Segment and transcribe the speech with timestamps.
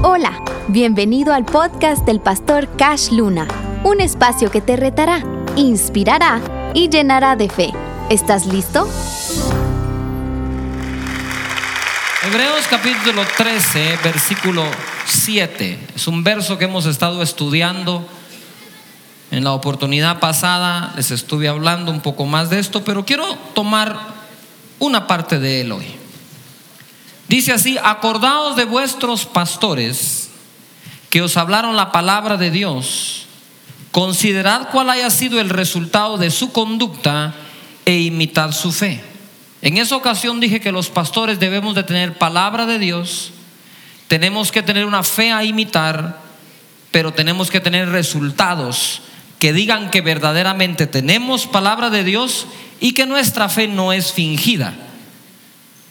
[0.00, 3.48] Hola, bienvenido al podcast del pastor Cash Luna,
[3.82, 5.24] un espacio que te retará,
[5.56, 6.40] inspirará
[6.72, 7.72] y llenará de fe.
[8.08, 8.88] ¿Estás listo?
[12.22, 14.62] Hebreos capítulo 13, versículo
[15.04, 15.88] 7.
[15.96, 18.06] Es un verso que hemos estado estudiando.
[19.32, 23.98] En la oportunidad pasada les estuve hablando un poco más de esto, pero quiero tomar
[24.78, 25.97] una parte de él hoy.
[27.28, 30.30] Dice así, acordaos de vuestros pastores
[31.10, 33.26] que os hablaron la palabra de Dios,
[33.92, 37.34] considerad cuál haya sido el resultado de su conducta
[37.84, 39.02] e imitad su fe.
[39.60, 43.32] En esa ocasión dije que los pastores debemos de tener palabra de Dios,
[44.06, 46.20] tenemos que tener una fe a imitar,
[46.90, 49.02] pero tenemos que tener resultados
[49.38, 52.46] que digan que verdaderamente tenemos palabra de Dios
[52.80, 54.87] y que nuestra fe no es fingida.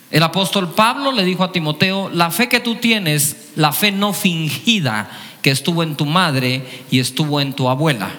[0.10, 4.14] El apóstol Pablo le dijo a Timoteo, la fe que tú tienes, la fe no
[4.14, 5.10] fingida
[5.42, 8.10] que estuvo en tu madre y estuvo en tu abuela.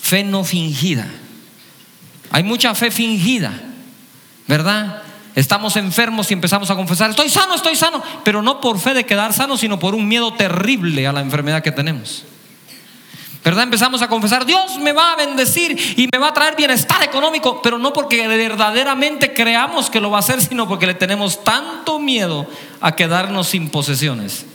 [0.00, 1.06] Fe no fingida.
[2.30, 3.52] Hay mucha fe fingida,
[4.48, 5.02] ¿verdad?
[5.34, 9.04] Estamos enfermos y empezamos a confesar, estoy sano, estoy sano, pero no por fe de
[9.04, 12.24] quedar sano, sino por un miedo terrible a la enfermedad que tenemos.
[13.44, 13.64] ¿Verdad?
[13.64, 17.60] Empezamos a confesar, Dios me va a bendecir y me va a traer bienestar económico,
[17.62, 21.98] pero no porque verdaderamente creamos que lo va a hacer, sino porque le tenemos tanto
[21.98, 22.46] miedo
[22.80, 24.46] a quedarnos sin posesiones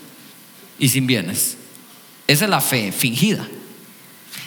[0.79, 1.57] y sin bienes.
[2.27, 3.45] Esa es la fe fingida.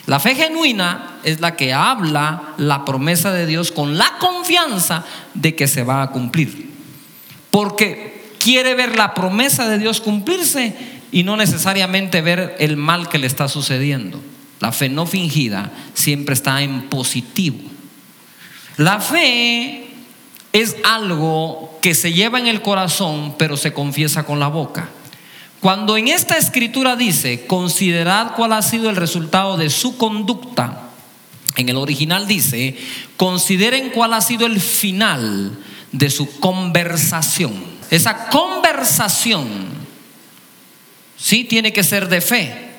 [0.07, 5.55] La fe genuina es la que habla la promesa de Dios con la confianza de
[5.55, 6.71] que se va a cumplir.
[7.51, 13.17] Porque quiere ver la promesa de Dios cumplirse y no necesariamente ver el mal que
[13.17, 14.21] le está sucediendo.
[14.59, 17.57] La fe no fingida siempre está en positivo.
[18.77, 19.87] La fe
[20.53, 24.89] es algo que se lleva en el corazón, pero se confiesa con la boca.
[25.59, 30.89] Cuando en esta escritura dice, considerad cuál ha sido el resultado de su conducta,
[31.57, 32.77] en el original dice,
[33.17, 35.57] consideren cuál ha sido el final
[35.91, 37.53] de su conversación.
[37.89, 39.80] Esa conversación
[41.21, 42.69] sí tiene que ser de fe.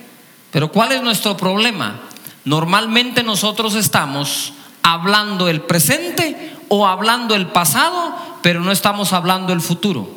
[0.50, 2.02] Pero ¿cuál es nuestro problema?
[2.44, 9.60] Normalmente nosotros estamos hablando el presente o hablando el pasado, pero no estamos hablando el
[9.60, 10.10] futuro.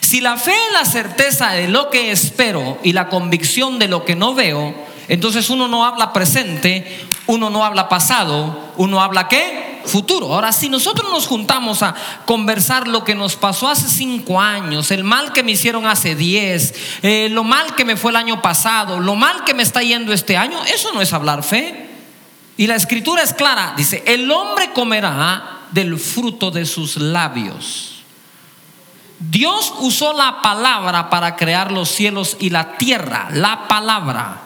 [0.00, 4.04] Si la fe es la certeza de lo que espero y la convicción de lo
[4.04, 4.74] que no veo,
[5.08, 9.59] entonces uno no habla presente, uno no habla pasado, uno habla qué?
[9.90, 10.32] Futuro.
[10.32, 15.04] Ahora, si nosotros nos juntamos a conversar lo que nos pasó hace cinco años, el
[15.04, 19.00] mal que me hicieron hace diez, eh, lo mal que me fue el año pasado,
[19.00, 21.90] lo mal que me está yendo este año, eso no es hablar fe.
[22.56, 28.02] Y la escritura es clara, dice, el hombre comerá del fruto de sus labios.
[29.18, 34.42] Dios usó la palabra para crear los cielos y la tierra, la palabra.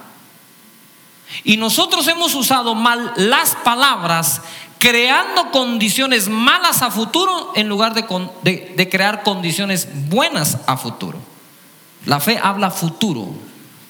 [1.43, 4.43] Y nosotros hemos usado mal las palabras
[4.85, 11.19] creando condiciones malas a futuro en lugar de, crear condiciones buenas a futuro.
[12.05, 13.33] La fe habla futuro,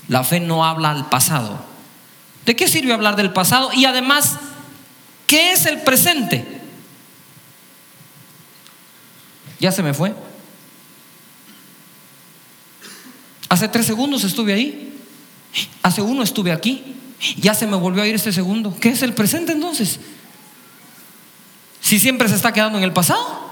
[0.07, 1.59] la fe no habla al pasado.
[2.47, 3.73] ¿De qué sirve hablar del pasado?
[3.73, 4.39] Y además,
[5.27, 6.47] ¿qué es el presente?
[9.59, 10.15] Ya se me fue.
[13.49, 14.97] Hace tres segundos estuve ahí.
[15.83, 16.95] Hace uno estuve aquí.
[17.37, 18.77] Ya se me volvió a ir este segundo.
[18.81, 19.99] ¿Qué es el presente entonces?
[21.85, 23.45] Si siempre se está quedando en el pasado?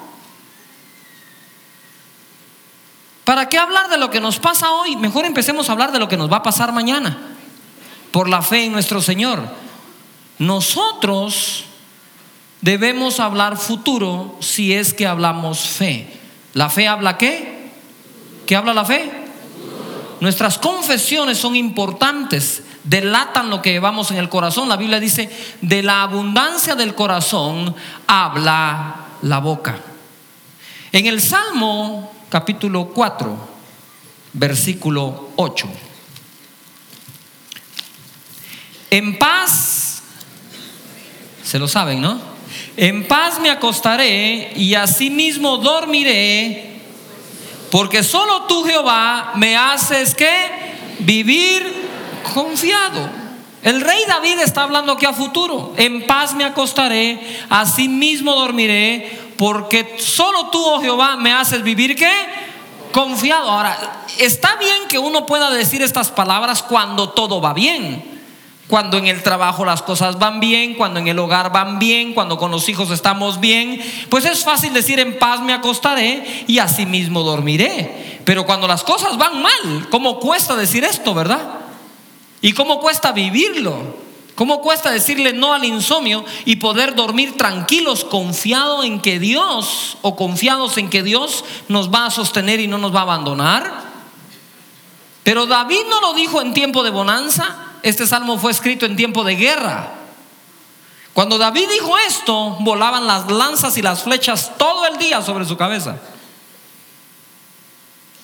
[3.24, 4.96] ¿Para qué hablar de lo que nos pasa hoy?
[4.96, 7.18] Mejor empecemos a hablar de lo que nos va a pasar mañana,
[8.10, 9.42] por la fe en nuestro Señor.
[10.38, 11.64] Nosotros
[12.62, 16.18] debemos hablar futuro si es que hablamos fe.
[16.54, 17.70] ¿La fe habla qué?
[18.46, 19.12] ¿Qué habla la fe?
[20.20, 24.68] Nuestras confesiones son importantes delatan lo que llevamos en el corazón.
[24.68, 27.74] La Biblia dice, de la abundancia del corazón
[28.06, 29.78] habla la boca.
[30.92, 33.36] En el Salmo capítulo 4,
[34.34, 35.68] versículo 8.
[38.90, 40.02] En paz,
[41.42, 42.20] se lo saben, ¿no?
[42.76, 46.80] En paz me acostaré y asimismo dormiré,
[47.70, 50.28] porque solo tú, Jehová, me haces que
[50.98, 51.81] vivir
[52.34, 53.08] confiado.
[53.62, 55.72] El rey David está hablando aquí a futuro.
[55.76, 61.94] En paz me acostaré, así mismo dormiré, porque solo tú, oh Jehová, me haces vivir
[61.94, 62.12] qué?
[62.92, 63.48] Confiado.
[63.48, 68.10] Ahora, está bien que uno pueda decir estas palabras cuando todo va bien.
[68.68, 72.38] cuando en el trabajo las cosas van bien, cuando en el hogar van bien, cuando
[72.38, 76.86] con los hijos estamos bien, pues es fácil decir en paz me acostaré y así
[76.86, 78.20] mismo dormiré.
[78.24, 81.61] Pero cuando las cosas van mal, ¿cómo cuesta decir esto, verdad?
[82.42, 84.02] ¿Y cómo cuesta vivirlo?
[84.34, 90.16] ¿Cómo cuesta decirle no al insomnio y poder dormir tranquilos, confiados en que Dios o
[90.16, 93.82] confiados en que Dios nos va a sostener y no nos va a abandonar?
[95.22, 99.22] Pero David no lo dijo en tiempo de bonanza, este salmo fue escrito en tiempo
[99.22, 99.92] de guerra.
[101.12, 105.56] Cuando David dijo esto, volaban las lanzas y las flechas todo el día sobre su
[105.56, 105.98] cabeza.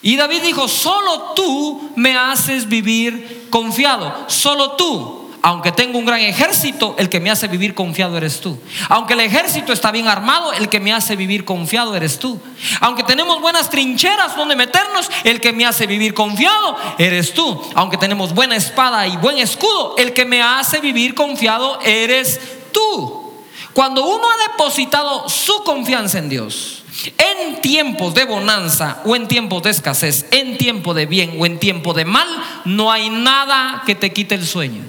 [0.01, 5.19] Y David dijo, solo tú me haces vivir confiado, solo tú.
[5.41, 8.59] Aunque tengo un gran ejército, el que me hace vivir confiado eres tú.
[8.89, 12.41] Aunque el ejército está bien armado, el que me hace vivir confiado eres tú.
[12.81, 17.63] Aunque tenemos buenas trincheras donde meternos, el que me hace vivir confiado eres tú.
[17.75, 22.41] Aunque tenemos buena espada y buen escudo, el que me hace vivir confiado eres
[22.73, 23.33] tú.
[23.73, 29.63] Cuando uno ha depositado su confianza en Dios, en tiempos de bonanza o en tiempos
[29.63, 32.29] de escasez, en tiempo de bien o en tiempo de mal,
[32.65, 34.83] no hay nada que te quite el sueño.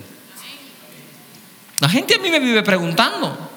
[1.79, 3.49] La gente a mí me vive preguntando.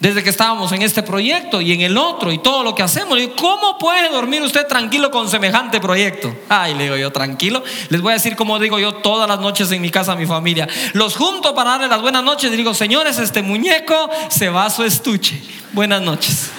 [0.00, 3.18] Desde que estábamos en este proyecto y en el otro y todo lo que hacemos,
[3.36, 6.32] ¿cómo puede dormir usted tranquilo con semejante proyecto?
[6.48, 7.64] Ay, le digo yo, tranquilo.
[7.88, 10.24] Les voy a decir como digo yo todas las noches en mi casa a mi
[10.24, 10.68] familia.
[10.92, 14.70] Los junto para darle las buenas noches y digo, señores, este muñeco se va a
[14.70, 15.42] su estuche.
[15.72, 16.52] Buenas noches.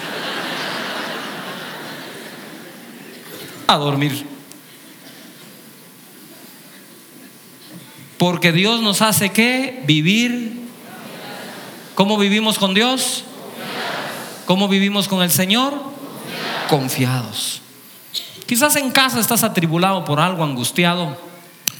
[3.69, 4.25] A dormir.
[8.17, 10.59] Porque Dios nos hace que vivir.
[11.93, 13.25] ¿Cómo vivimos con Dios?
[14.47, 15.79] ¿Cómo vivimos con el Señor?
[16.67, 17.61] Confiados.
[18.47, 21.15] Quizás en casa estás atribulado por algo, angustiado.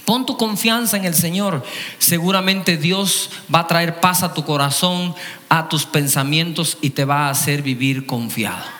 [0.04, 1.64] Pon tu confianza en el Señor.
[1.98, 5.16] Seguramente Dios va a traer paz a tu corazón,
[5.48, 8.79] a tus pensamientos y te va a hacer vivir confiado.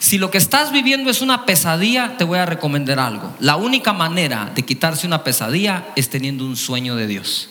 [0.00, 3.34] Si lo que estás viviendo es una pesadilla, te voy a recomendar algo.
[3.38, 7.50] La única manera de quitarse una pesadilla es teniendo un sueño de Dios.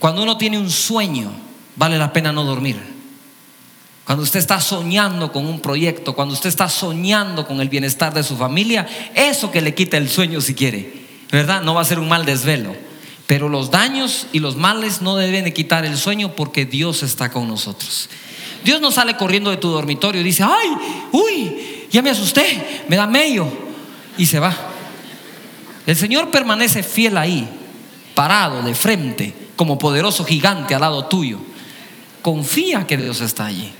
[0.00, 1.30] Cuando uno tiene un sueño,
[1.76, 2.76] vale la pena no dormir.
[4.04, 8.24] Cuando usted está soñando con un proyecto, cuando usted está soñando con el bienestar de
[8.24, 11.62] su familia, eso que le quita el sueño si quiere, ¿verdad?
[11.62, 12.74] No va a ser un mal desvelo.
[13.28, 17.30] Pero los daños y los males no deben de quitar el sueño porque Dios está
[17.30, 18.08] con nosotros.
[18.64, 20.70] Dios no sale corriendo de tu dormitorio y dice, ay,
[21.12, 23.46] uy, ya me asusté, me da medio
[24.16, 24.54] y se va.
[25.86, 27.48] El Señor permanece fiel ahí,
[28.14, 31.38] parado de frente, como poderoso gigante al lado tuyo.
[32.22, 33.72] Confía que Dios está allí.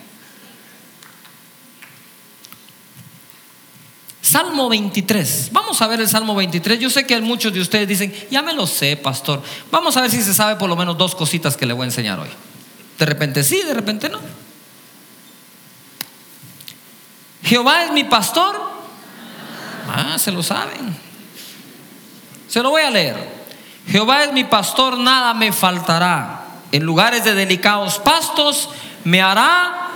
[4.33, 5.51] Salmo 23.
[5.53, 6.79] Vamos a ver el Salmo 23.
[6.81, 9.43] Yo sé que muchos de ustedes dicen, ya me lo sé, pastor.
[9.71, 11.87] Vamos a ver si se sabe por lo menos dos cositas que le voy a
[11.87, 12.31] enseñar hoy.
[12.99, 14.19] De repente sí, de repente no.
[17.53, 18.59] Jehová es mi pastor.
[19.87, 20.97] Ah, se lo saben.
[22.49, 23.15] Se lo voy a leer.
[23.87, 26.45] Jehová es mi pastor, nada me faltará.
[26.73, 28.71] En lugares de delicados pastos
[29.05, 29.91] me hará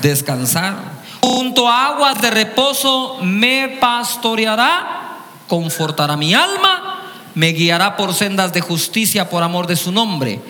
[0.00, 0.74] descansar.
[1.20, 7.02] Junto a aguas de reposo me pastoreará, confortará mi alma,
[7.34, 10.40] me guiará por sendas de justicia por amor de su nombre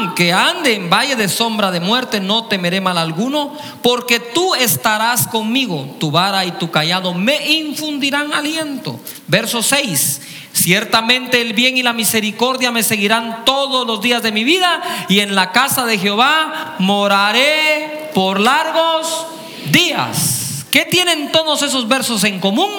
[0.00, 3.52] aunque ande en valle de sombra de muerte, no temeré mal alguno,
[3.82, 8.98] porque tú estarás conmigo, tu vara y tu callado me infundirán aliento.
[9.26, 10.22] Verso 6.
[10.52, 15.20] Ciertamente el bien y la misericordia me seguirán todos los días de mi vida y
[15.20, 19.26] en la casa de Jehová moraré por largos
[19.70, 20.64] días.
[20.72, 22.70] ¿Qué tienen todos esos versos en común?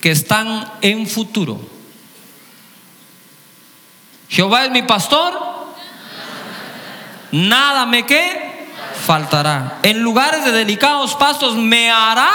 [0.00, 1.60] Que están en futuro.
[4.28, 5.45] Jehová es mi pastor,
[7.36, 8.66] nada me que
[9.06, 9.78] faltará.
[9.82, 12.30] En lugares de delicados pastos me hará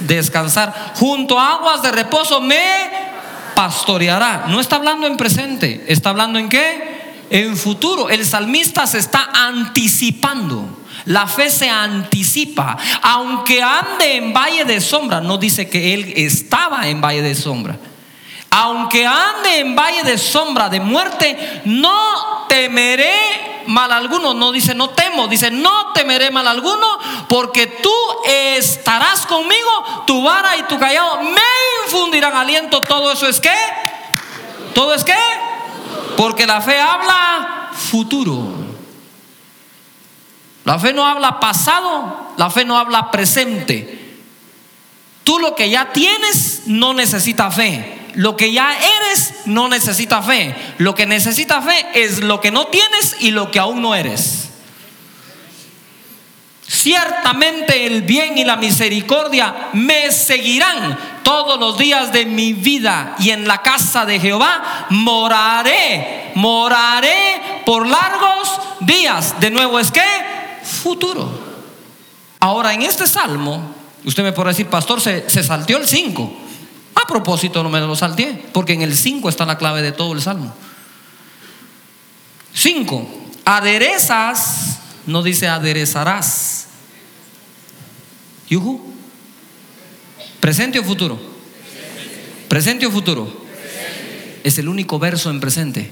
[0.00, 0.92] descansar.
[0.96, 2.60] Junto a aguas de reposo me
[3.54, 4.46] pastoreará.
[4.48, 7.24] No está hablando en presente, está hablando en qué?
[7.30, 8.10] En futuro.
[8.10, 10.80] El salmista se está anticipando.
[11.06, 12.76] La fe se anticipa.
[13.02, 17.76] Aunque ande en valle de sombra, no dice que él estaba en valle de sombra.
[18.56, 23.12] Aunque ande en valle de sombra de muerte, no temeré
[23.66, 26.86] mal alguno, no dice no temo, dice no temeré mal alguno,
[27.28, 27.90] porque tú
[28.24, 31.40] estarás conmigo, tu vara y tu callado me
[31.84, 32.84] infundirán aliento.
[32.84, 33.56] Todo eso es qué?
[34.72, 35.18] Todo es qué?
[36.16, 38.52] Porque la fe habla futuro.
[40.62, 44.16] La fe no habla pasado, la fe no habla presente.
[45.24, 47.93] Tú lo que ya tienes no necesita fe.
[48.14, 50.54] Lo que ya eres no necesita fe.
[50.78, 54.50] Lo que necesita fe es lo que no tienes y lo que aún no eres.
[56.66, 63.30] Ciertamente el bien y la misericordia me seguirán todos los días de mi vida y
[63.30, 69.38] en la casa de Jehová moraré, moraré por largos días.
[69.40, 70.02] De nuevo es que
[70.62, 71.28] futuro.
[72.40, 76.43] Ahora en este salmo, usted me puede decir, pastor, se, se salteó el 5.
[76.94, 80.12] A propósito, no me lo salteé, porque en el 5 está la clave de todo
[80.12, 80.54] el salmo.
[82.54, 83.24] 5.
[83.44, 86.68] Aderezas, no dice aderezarás.
[88.48, 88.94] Yuhu.
[90.40, 91.18] ¿Presente o futuro?
[92.48, 93.44] ¿Presente o futuro?
[94.44, 95.90] Es el único verso en presente.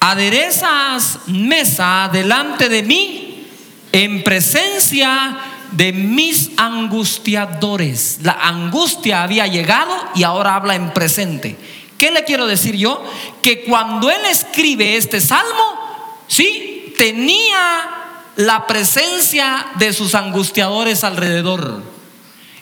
[0.00, 3.46] Aderezas mesa delante de mí
[3.92, 8.18] en presencia de mis angustiadores.
[8.22, 11.56] La angustia había llegado y ahora habla en presente.
[11.98, 13.04] ¿Qué le quiero decir yo?
[13.42, 17.90] Que cuando él escribe este salmo, sí, tenía
[18.36, 21.82] la presencia de sus angustiadores alrededor.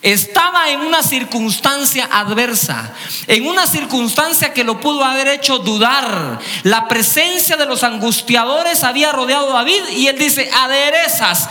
[0.03, 2.93] Estaba en una circunstancia adversa,
[3.29, 6.41] en una circunstancia que lo pudo haber hecho dudar.
[6.65, 11.49] La presencia de los angustiadores había rodeado a David y él dice, aderezas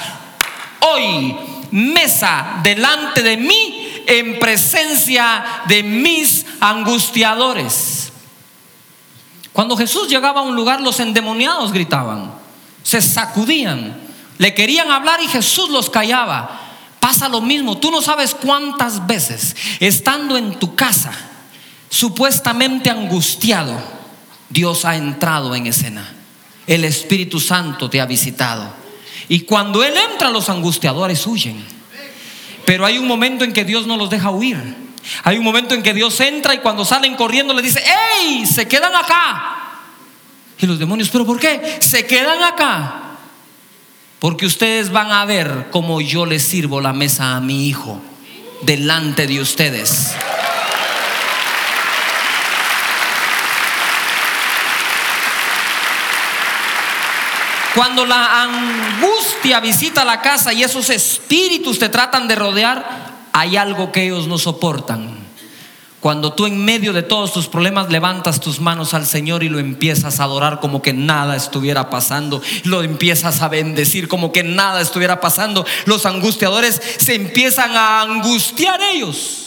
[0.81, 1.37] hoy
[1.71, 8.11] mesa delante de mí en presencia de mis angustiadores.
[9.53, 12.31] Cuando Jesús llegaba a un lugar, los endemoniados gritaban,
[12.83, 14.11] se sacudían
[14.41, 16.59] le querían hablar y Jesús los callaba.
[16.99, 17.77] Pasa lo mismo.
[17.77, 21.11] Tú no sabes cuántas veces, estando en tu casa,
[21.89, 23.79] supuestamente angustiado,
[24.49, 26.11] Dios ha entrado en escena.
[26.65, 28.80] El Espíritu Santo te ha visitado.
[29.31, 31.63] Y cuando Él entra, los angustiadores huyen.
[32.65, 34.57] Pero hay un momento en que Dios no los deja huir.
[35.23, 37.81] Hay un momento en que Dios entra y cuando salen corriendo le dice,
[38.19, 38.45] ¡Ey!
[38.45, 39.77] Se quedan acá.
[40.59, 41.77] Y los demonios, ¿pero por qué?
[41.79, 43.03] Se quedan acá.
[44.19, 48.01] Porque ustedes van a ver cómo yo les sirvo la mesa a mi hijo
[48.63, 50.13] delante de ustedes.
[57.75, 63.91] Cuando la angustia visita la casa y esos espíritus te tratan de rodear, hay algo
[63.91, 65.21] que ellos no soportan.
[66.01, 69.59] Cuando tú en medio de todos tus problemas levantas tus manos al Señor y lo
[69.59, 74.81] empiezas a adorar como que nada estuviera pasando, lo empiezas a bendecir como que nada
[74.81, 79.45] estuviera pasando, los angustiadores se empiezan a angustiar ellos.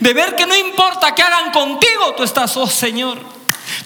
[0.00, 3.18] De ver que no importa que hagan contigo, tú estás, oh Señor,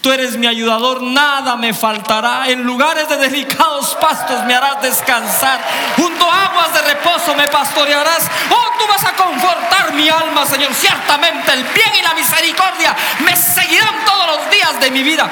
[0.01, 2.49] Tú eres mi ayudador, nada me faltará.
[2.49, 5.61] En lugares de delicados pastos me harás descansar.
[5.97, 8.29] Junto a aguas de reposo me pastorearás.
[8.51, 10.73] Oh, tú vas a confortar mi alma, Señor.
[10.75, 15.31] Ciertamente el bien y la misericordia me seguirán todos los días de mi vida.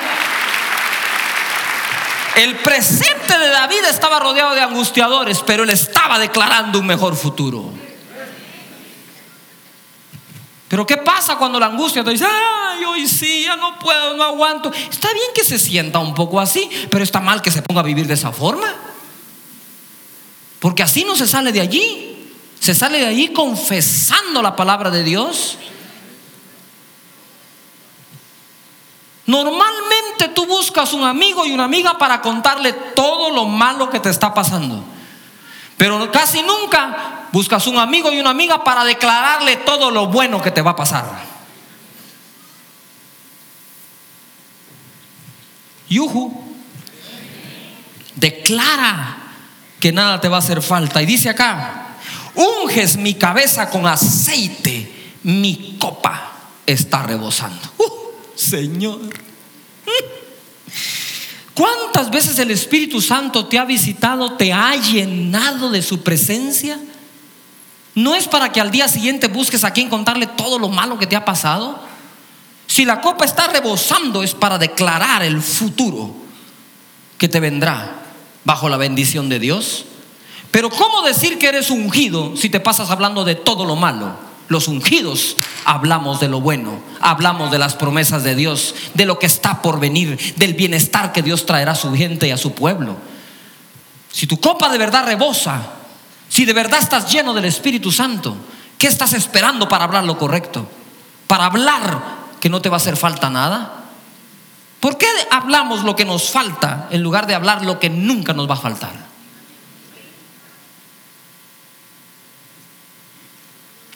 [2.37, 7.74] El presente de David estaba rodeado de angustiadores, pero él estaba declarando un mejor futuro.
[10.75, 14.25] Pero ¿qué pasa cuando la angustia te dice, ay, hoy sí, ya no puedo, no
[14.25, 14.73] aguanto?
[14.73, 17.85] Está bien que se sienta un poco así, pero está mal que se ponga a
[17.85, 18.67] vivir de esa forma.
[20.59, 22.35] Porque así no se sale de allí.
[22.59, 25.59] Se sale de allí confesando la palabra de Dios.
[29.27, 34.11] Normalmente tú buscas un amigo y una amiga para contarle todo lo malo que te
[34.11, 34.83] está pasando.
[35.77, 40.51] Pero casi nunca buscas un amigo y una amiga para declararle todo lo bueno que
[40.51, 41.05] te va a pasar.
[45.89, 46.45] Yuhu
[48.15, 49.19] declara
[49.81, 51.03] que nada te va a hacer falta.
[51.03, 51.97] Y dice acá,
[52.35, 56.33] unges mi cabeza con aceite, mi copa
[56.67, 57.61] está rebosando.
[57.79, 59.01] Uh, Señor.
[61.55, 66.79] ¿Cuántas veces el Espíritu Santo te ha visitado, te ha llenado de su presencia?
[67.95, 71.07] No es para que al día siguiente busques a quien contarle todo lo malo que
[71.07, 71.79] te ha pasado.
[72.67, 76.13] Si la copa está rebosando es para declarar el futuro
[77.19, 78.03] que te vendrá
[78.43, 79.85] bajo la bendición de Dios.
[80.51, 84.34] Pero ¿cómo decir que eres ungido si te pasas hablando de todo lo malo?
[84.49, 89.27] Los ungidos hablamos de lo bueno, hablamos de las promesas de Dios, de lo que
[89.27, 92.97] está por venir, del bienestar que Dios traerá a su gente y a su pueblo.
[94.13, 95.63] Si tu copa de verdad rebosa,
[96.29, 98.37] si de verdad estás lleno del Espíritu Santo,
[98.79, 100.69] ¿qué estás esperando para hablar lo correcto?
[101.27, 102.01] Para hablar
[102.41, 103.85] que no te va a hacer falta nada.
[104.79, 108.49] ¿Por qué hablamos lo que nos falta en lugar de hablar lo que nunca nos
[108.49, 109.14] va a faltar?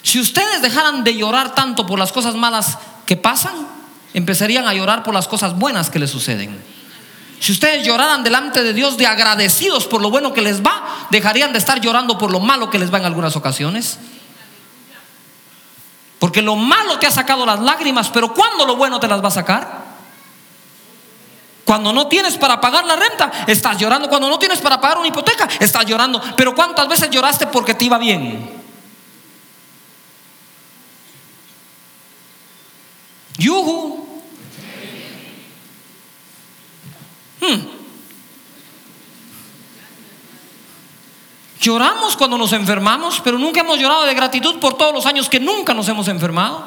[0.08, 3.52] Si ustedes dejaran de llorar tanto por las cosas malas que pasan,
[4.14, 6.64] empezarían a llorar por las cosas buenas que les suceden.
[7.40, 11.52] Si ustedes lloraran delante de Dios de agradecidos por lo bueno que les va, dejarían
[11.52, 13.98] de estar llorando por lo malo que les va en algunas ocasiones.
[16.18, 19.28] Porque lo malo te ha sacado las lágrimas, pero ¿cuándo lo bueno te las va
[19.28, 19.84] a sacar?
[21.66, 24.08] Cuando no tienes para pagar la renta, estás llorando.
[24.08, 26.18] Cuando no tienes para pagar una hipoteca, estás llorando.
[26.34, 28.57] Pero ¿cuántas veces lloraste porque te iba bien?
[33.38, 34.06] Yuhu.
[37.40, 37.78] Hmm.
[41.60, 45.40] Lloramos cuando nos enfermamos, pero nunca hemos llorado de gratitud por todos los años que
[45.40, 46.64] nunca nos hemos enfermado.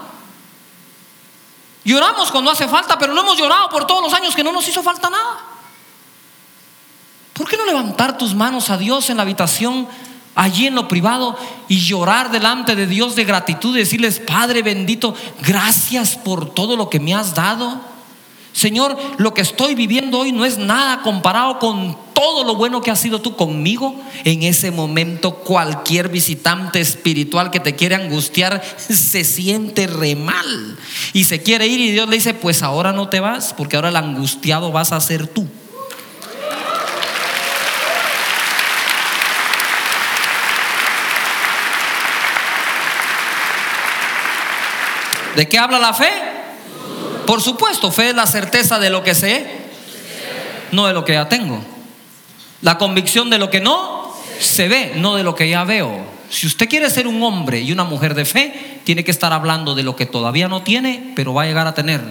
[1.83, 4.67] Lloramos cuando hace falta, pero no hemos llorado por todos los años que no nos
[4.67, 5.39] hizo falta nada.
[7.33, 9.87] ¿Por qué no levantar tus manos a Dios en la habitación,
[10.35, 16.15] allí en lo privado, y llorar delante de Dios de gratitud decirles, Padre bendito, gracias
[16.15, 17.91] por todo lo que me has dado?
[18.53, 22.91] Señor, lo que estoy viviendo hoy no es nada comparado con todo lo bueno que
[22.91, 23.95] has sido tú conmigo.
[24.25, 30.77] En ese momento cualquier visitante espiritual que te quiere angustiar se siente re mal
[31.13, 33.89] y se quiere ir y Dios le dice, pues ahora no te vas porque ahora
[33.89, 35.47] el angustiado vas a ser tú.
[45.35, 46.11] ¿De qué habla la fe?
[47.25, 49.45] Por supuesto, fe es la certeza de lo que sé,
[50.71, 51.63] no de lo que ya tengo.
[52.61, 56.05] La convicción de lo que no se ve, no de lo que ya veo.
[56.29, 59.75] Si usted quiere ser un hombre y una mujer de fe, tiene que estar hablando
[59.75, 62.01] de lo que todavía no tiene, pero va a llegar a tener.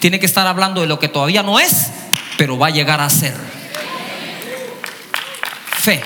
[0.00, 1.90] Tiene que estar hablando de lo que todavía no es,
[2.36, 3.34] pero va a llegar a ser.
[5.80, 6.02] Fe.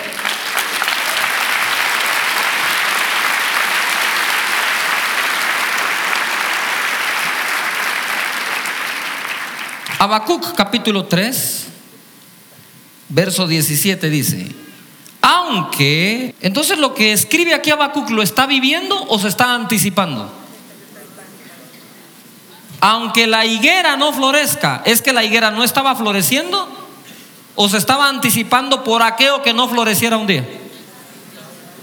[10.02, 11.66] Habacuc capítulo 3,
[13.09, 14.49] verso 17 dice,
[15.21, 20.28] aunque, entonces lo que escribe aquí Habacuc lo está viviendo o se está anticipando.
[22.80, 26.68] Aunque la higuera no florezca, ¿es que la higuera no estaba floreciendo
[27.55, 30.44] o se estaba anticipando por aquello que no floreciera un día?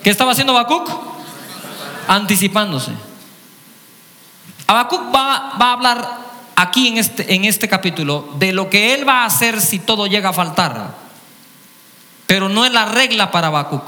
[0.04, 0.90] ¿Qué estaba haciendo Habacuc?
[2.10, 2.92] Anticipándose.
[4.68, 6.29] Habacuc va, va a hablar
[6.60, 10.08] aquí en este, en este capítulo de lo que él va a hacer si todo
[10.08, 10.94] llega a faltar.
[12.28, 13.84] Pero no es la regla para Habacuc.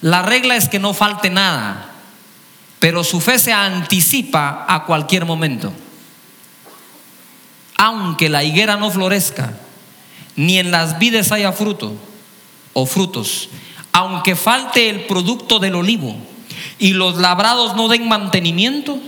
[0.00, 1.88] La regla es que no falte nada.
[2.80, 5.72] Pero su fe se anticipa a cualquier momento.
[7.76, 9.52] Aunque la higuera no florezca,
[10.34, 11.94] ni en las vides haya fruto
[12.72, 13.50] o frutos,
[13.92, 16.16] aunque falte el producto del olivo
[16.80, 18.98] y los labrados no den mantenimiento,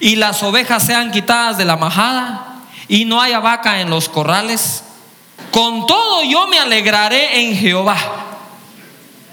[0.00, 4.84] y las ovejas sean quitadas de la majada y no haya vaca en los corrales,
[5.50, 7.96] con todo yo me alegraré en Jehová.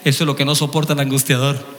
[0.03, 1.75] Eso es lo que no soporta el angustiador.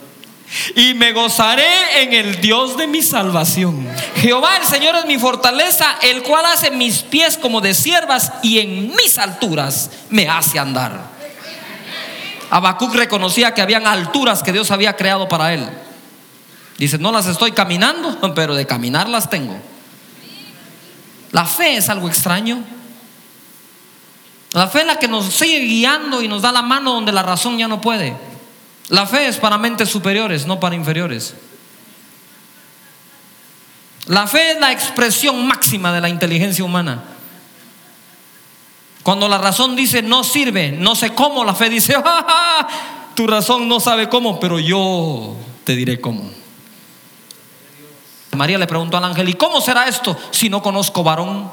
[0.75, 3.87] Y me gozaré en el Dios de mi salvación.
[4.15, 8.59] Jehová el Señor es mi fortaleza, el cual hace mis pies como de siervas y
[8.59, 11.17] en mis alturas me hace andar.
[12.49, 15.69] Habacuc reconocía que habían alturas que Dios había creado para él.
[16.77, 19.57] Dice, no las estoy caminando, pero de caminar las tengo.
[21.31, 22.63] La fe es algo extraño.
[24.53, 27.23] La fe es la que nos sigue guiando y nos da la mano donde la
[27.23, 28.15] razón ya no puede.
[28.89, 31.35] La fe es para mentes superiores, no para inferiores.
[34.05, 37.03] La fe es la expresión máxima de la inteligencia humana.
[39.03, 41.95] Cuando la razón dice no sirve, no sé cómo, la fe dice,
[43.15, 45.35] tu razón no sabe cómo, pero yo
[45.65, 46.36] te diré cómo.
[48.37, 51.49] María le preguntó al ángel, ¿y cómo será esto si no conozco varón?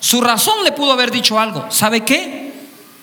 [0.00, 1.66] Su razón le pudo haber dicho algo.
[1.70, 2.52] ¿Sabe qué?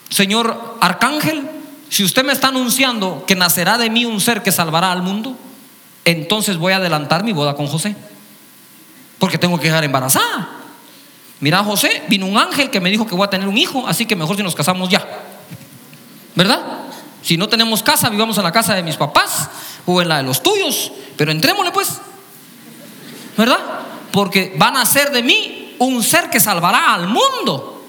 [0.10, 1.50] Señor arcángel,
[1.90, 5.36] si usted me está anunciando que nacerá de mí un ser que salvará al mundo,
[6.06, 7.96] entonces voy a adelantar mi boda con José.
[9.20, 10.50] Porque tengo que dejar embarazada.
[11.40, 14.06] Mira, José, vino un ángel que me dijo que voy a tener un hijo, así
[14.06, 15.06] que mejor si nos casamos ya.
[16.36, 16.62] ¿Verdad?
[17.22, 19.50] Si no tenemos casa, vivamos en la casa de mis papás
[19.86, 22.00] o en la de los tuyos, pero entrémosle pues.
[23.42, 23.60] ¿Verdad?
[24.12, 27.84] Porque van a ser de mí un ser que salvará al mundo.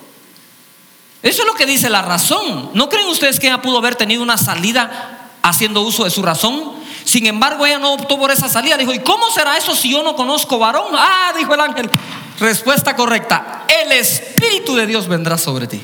[1.23, 2.71] Eso es lo que dice la razón.
[2.73, 6.73] ¿No creen ustedes que ella pudo haber tenido una salida haciendo uso de su razón?
[7.05, 8.79] Sin embargo, ella no optó por esa salida.
[8.79, 10.95] Dijo, ¿y cómo será eso si yo no conozco varón?
[10.95, 11.91] Ah, dijo el ángel.
[12.41, 13.67] Respuesta correcta.
[13.69, 15.83] El Espíritu de Dios vendrá sobre ti.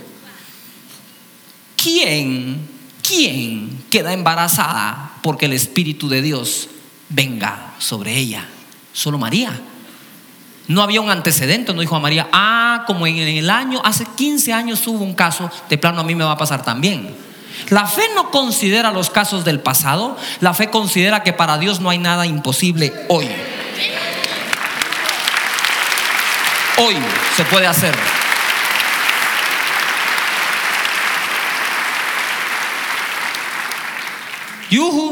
[1.76, 2.68] ¿Quién,
[3.06, 6.68] quién queda embarazada porque el Espíritu de Dios
[7.10, 8.48] venga sobre ella.
[8.92, 9.58] Solo María.
[10.66, 14.52] No había un antecedente, no dijo a María, ah, como en el año, hace 15
[14.52, 17.16] años hubo un caso, de plano a mí me va a pasar también.
[17.70, 21.88] La fe no considera los casos del pasado, la fe considera que para Dios no
[21.88, 23.28] hay nada imposible hoy.
[26.76, 26.96] Hoy
[27.36, 27.94] se puede hacer.
[34.70, 35.07] Yuhu.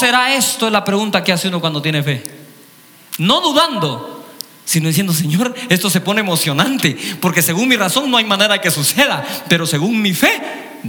[0.00, 0.66] ¿Cómo será esto?
[0.66, 2.24] Es la pregunta que hace uno cuando tiene fe.
[3.18, 4.24] No dudando,
[4.64, 8.70] sino diciendo, Señor, esto se pone emocionante, porque según mi razón no hay manera que
[8.70, 10.40] suceda, pero según mi fe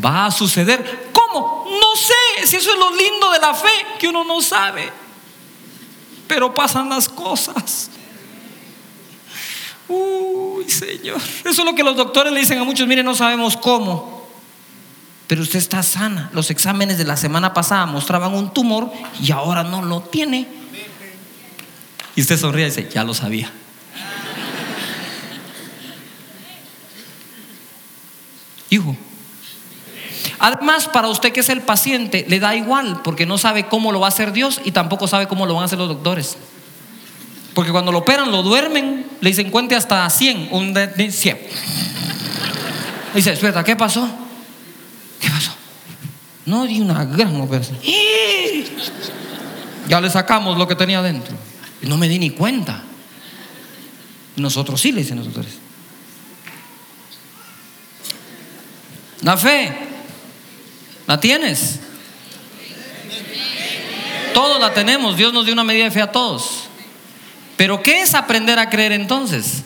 [0.02, 1.10] va a suceder.
[1.12, 1.66] ¿Cómo?
[1.70, 3.68] No sé, si eso es lo lindo de la fe,
[4.00, 4.90] que uno no sabe,
[6.26, 7.92] pero pasan las cosas.
[9.90, 13.58] Uy, Señor, eso es lo que los doctores le dicen a muchos, miren, no sabemos
[13.58, 14.21] cómo,
[15.32, 16.30] pero usted está sana.
[16.34, 18.92] Los exámenes de la semana pasada mostraban un tumor
[19.24, 20.46] y ahora no lo tiene.
[22.18, 23.50] Y usted sonríe y dice, ya lo sabía.
[28.70, 28.98] Hijo.
[30.38, 34.02] Además, para usted que es el paciente, le da igual, porque no sabe cómo lo
[34.02, 36.36] va a hacer Dios y tampoco sabe cómo lo van a hacer los doctores.
[37.54, 41.40] Porque cuando lo operan, lo duermen, le dicen cuente hasta 100, un de 100.
[43.16, 44.18] Dice, espera, ¿qué pasó?
[45.22, 45.52] ¿Qué pasó?
[46.46, 47.80] No di una gran operación.
[49.88, 51.36] Ya le sacamos lo que tenía dentro.
[51.82, 52.84] Y no me di ni cuenta.
[54.36, 55.54] Nosotros sí, le dicen los doctores.
[59.22, 59.78] La fe,
[61.06, 61.80] ¿la tienes?
[64.34, 65.16] Todos la tenemos.
[65.16, 66.64] Dios nos dio una medida de fe a todos.
[67.58, 69.64] Pero ¿qué es aprender a creer entonces?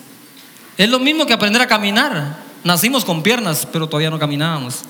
[0.76, 2.36] Es lo mismo que aprender a caminar.
[2.64, 4.82] Nacimos con piernas, pero todavía no caminábamos.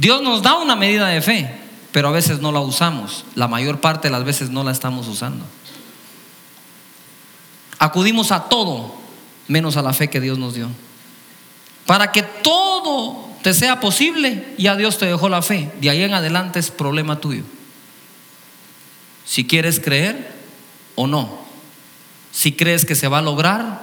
[0.00, 1.54] Dios nos da una medida de fe,
[1.92, 3.26] pero a veces no la usamos.
[3.34, 5.44] La mayor parte de las veces no la estamos usando.
[7.78, 8.94] Acudimos a todo
[9.46, 10.70] menos a la fe que Dios nos dio.
[11.84, 15.70] Para que todo te sea posible, ya Dios te dejó la fe.
[15.82, 17.42] De ahí en adelante es problema tuyo.
[19.26, 20.32] Si quieres creer
[20.94, 21.40] o no.
[22.32, 23.82] Si crees que se va a lograr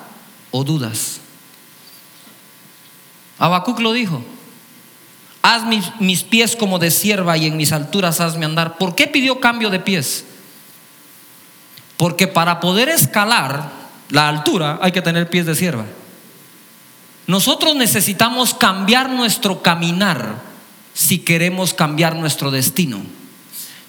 [0.50, 1.20] o dudas.
[3.38, 4.24] Habacuc lo dijo.
[5.48, 8.78] Haz mis, mis, pies como de sierva y en mis alturas hazme andar.
[8.78, 10.26] ¿Por qué pidió cambio de pies?
[11.96, 13.72] Porque para poder escalar
[14.10, 15.86] la altura hay que tener pies de sierva.
[17.28, 20.42] Nosotros necesitamos cambiar nuestro caminar
[20.94, 23.00] si queremos cambiar nuestro destino.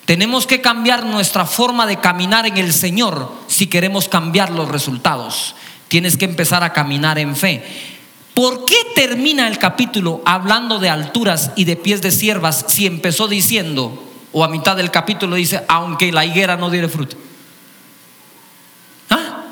[0.05, 5.57] Tenemos que cambiar nuestra forma de caminar en el Señor si queremos cambiar los resultados.
[5.89, 7.98] Tienes que empezar a caminar en fe.
[8.39, 13.27] ¿Por qué termina el capítulo hablando de alturas y de pies de siervas si empezó
[13.27, 17.17] diciendo, o a mitad del capítulo dice, aunque la higuera no diere fruto?
[19.11, 19.43] ¿Ah?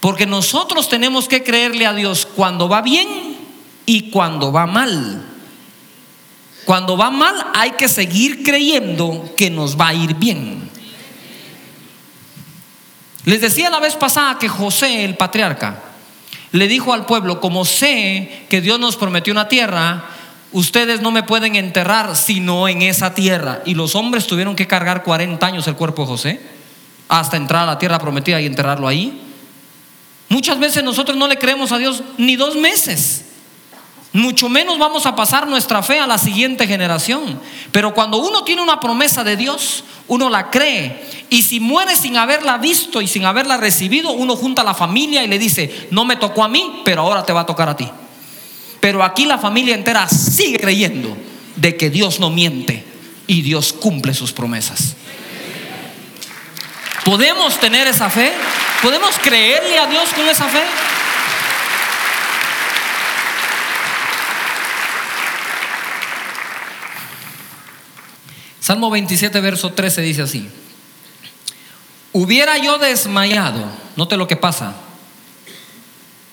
[0.00, 3.36] Porque nosotros tenemos que creerle a Dios cuando va bien
[3.86, 5.24] y cuando va mal.
[6.64, 10.68] Cuando va mal hay que seguir creyendo que nos va a ir bien.
[13.26, 15.93] Les decía la vez pasada que José, el patriarca,
[16.54, 20.04] le dijo al pueblo, como sé que Dios nos prometió una tierra,
[20.52, 23.62] ustedes no me pueden enterrar sino en esa tierra.
[23.64, 26.40] Y los hombres tuvieron que cargar 40 años el cuerpo de José
[27.08, 29.20] hasta entrar a la tierra prometida y enterrarlo ahí.
[30.28, 33.23] Muchas veces nosotros no le creemos a Dios ni dos meses.
[34.14, 37.40] Mucho menos vamos a pasar nuestra fe a la siguiente generación.
[37.72, 41.04] Pero cuando uno tiene una promesa de Dios, uno la cree.
[41.30, 45.24] Y si muere sin haberla visto y sin haberla recibido, uno junta a la familia
[45.24, 47.76] y le dice, no me tocó a mí, pero ahora te va a tocar a
[47.76, 47.90] ti.
[48.78, 51.16] Pero aquí la familia entera sigue creyendo
[51.56, 52.84] de que Dios no miente
[53.26, 54.94] y Dios cumple sus promesas.
[57.04, 58.32] ¿Podemos tener esa fe?
[58.80, 60.62] ¿Podemos creerle a Dios con esa fe?
[68.64, 70.48] Salmo 27, verso 13 dice así.
[72.12, 73.62] Hubiera yo desmayado,
[73.94, 74.72] note lo que pasa.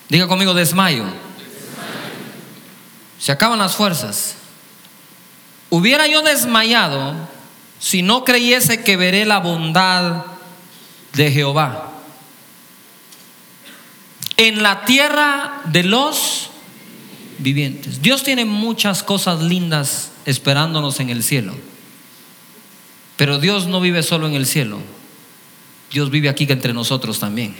[0.08, 1.04] Diga conmigo, desmayo.
[3.18, 4.36] Se acaban las fuerzas.
[5.68, 7.14] Hubiera yo desmayado
[7.78, 10.24] si no creyese que veré la bondad
[11.12, 11.92] de Jehová
[14.38, 16.48] en la tierra de los
[17.36, 18.00] vivientes.
[18.00, 21.71] Dios tiene muchas cosas lindas esperándonos en el cielo.
[23.22, 24.80] Pero Dios no vive solo en el cielo.
[25.92, 27.54] Dios vive aquí entre nosotros también.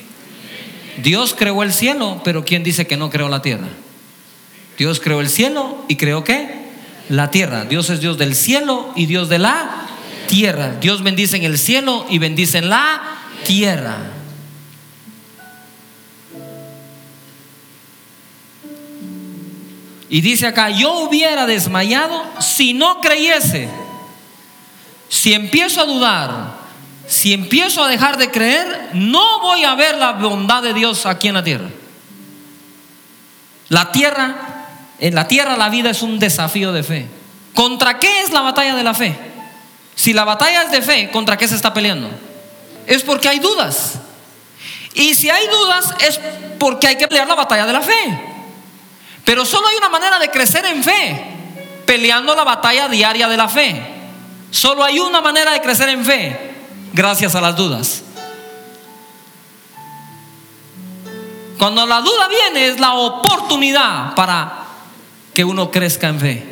[0.97, 3.69] Dios creó el cielo, pero ¿quién dice que no creó la tierra?
[4.77, 6.63] Dios creó el cielo y creó qué?
[7.09, 7.65] La tierra.
[7.65, 9.87] Dios es Dios del cielo y Dios de la
[10.27, 10.79] tierra.
[10.81, 13.01] Dios bendice en el cielo y bendice en la
[13.47, 13.99] tierra.
[20.11, 23.69] Y dice acá, yo hubiera desmayado si no creyese.
[25.13, 26.31] Si empiezo a dudar,
[27.07, 31.29] si empiezo a dejar de creer, no voy a ver la bondad de Dios aquí
[31.29, 31.69] en la tierra.
[33.69, 37.07] La tierra, en la tierra la vida es un desafío de fe.
[37.53, 39.15] ¿Contra qué es la batalla de la fe?
[39.95, 42.11] Si la batalla es de fe, ¿contra qué se está peleando?
[42.87, 43.99] Es porque hay dudas.
[44.95, 46.21] Y si hay dudas es
[46.59, 48.19] porque hay que pelear la batalla de la fe.
[49.27, 51.23] Pero solo hay una manera de crecer en fe,
[51.85, 53.92] peleando la batalla diaria de la fe.
[54.53, 56.39] Solo hay una manera de crecer en fe,
[56.93, 58.03] gracias a las dudas.
[61.59, 64.67] Cuando la duda viene es la oportunidad para
[65.33, 66.47] que uno crezca en fe.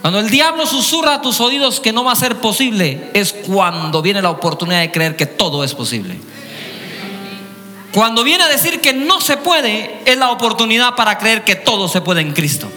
[0.00, 4.00] Cuando el diablo susurra a tus oídos que no va a ser posible, es cuando
[4.00, 6.18] viene la oportunidad de creer que todo es posible.
[7.92, 11.88] Cuando viene a decir que no se puede, es la oportunidad para creer que todo
[11.88, 12.70] se puede en Cristo.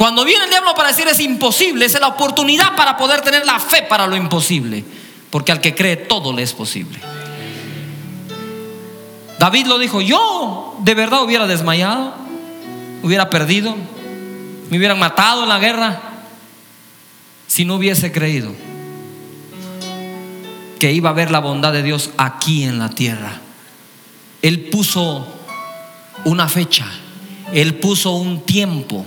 [0.00, 3.60] Cuando viene el diablo para decir es imposible, es la oportunidad para poder tener la
[3.60, 4.82] fe para lo imposible.
[5.28, 6.98] Porque al que cree todo le es posible.
[9.38, 12.14] David lo dijo, yo de verdad hubiera desmayado,
[13.02, 13.76] hubiera perdido,
[14.70, 16.00] me hubieran matado en la guerra
[17.46, 18.54] si no hubiese creído
[20.78, 23.38] que iba a ver la bondad de Dios aquí en la tierra.
[24.40, 25.26] Él puso
[26.24, 26.86] una fecha,
[27.52, 29.04] Él puso un tiempo,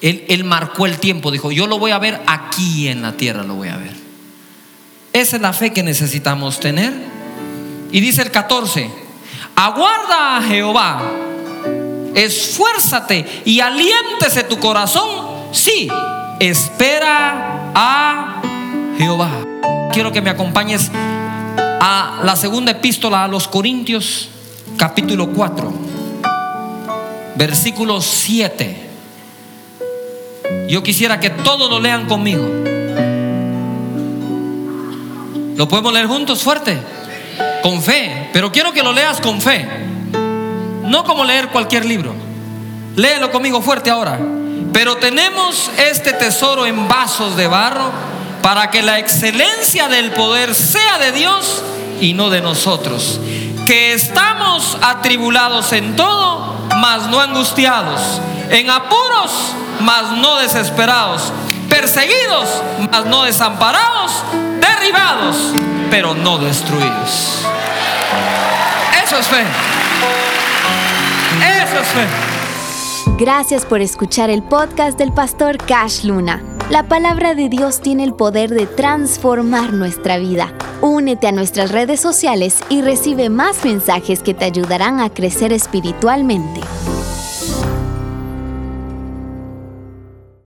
[0.00, 3.54] él, marcó el tiempo, dijo, yo lo voy a ver aquí en la tierra, lo
[3.54, 3.94] voy a ver.
[5.12, 6.92] Esa es la fe que necesitamos tener.
[7.90, 8.90] Y dice el 14,
[9.54, 11.02] aguarda a Jehová,
[12.14, 15.52] esfuérzate y aliéntese tu corazón.
[15.52, 15.88] Sí,
[16.40, 18.42] espera a
[18.98, 19.30] Jehová.
[19.92, 20.90] Quiero que me acompañes
[21.80, 24.28] a la segunda epístola a los Corintios
[24.76, 25.72] capítulo 4,
[27.36, 28.85] versículo 7.
[30.68, 32.44] Yo quisiera que todos lo lean conmigo.
[35.56, 36.78] ¿Lo podemos leer juntos fuerte?
[37.62, 38.30] Con fe.
[38.32, 39.66] Pero quiero que lo leas con fe.
[40.84, 42.14] No como leer cualquier libro.
[42.96, 44.18] Léelo conmigo fuerte ahora.
[44.72, 47.90] Pero tenemos este tesoro en vasos de barro
[48.42, 51.62] para que la excelencia del poder sea de Dios
[52.00, 53.20] y no de nosotros
[53.66, 59.32] que estamos atribulados en todo, mas no angustiados, en apuros,
[59.80, 61.32] mas no desesperados,
[61.68, 62.48] perseguidos,
[62.90, 64.12] mas no desamparados,
[64.60, 65.36] derribados,
[65.90, 67.42] pero no destruidos.
[69.04, 69.44] Eso es fe.
[71.62, 72.06] Eso es fe.
[73.18, 76.42] Gracias por escuchar el podcast del pastor Cash Luna.
[76.70, 80.52] La palabra de Dios tiene el poder de transformar nuestra vida.
[80.82, 86.60] Únete a nuestras redes sociales y recibe más mensajes que te ayudarán a crecer espiritualmente.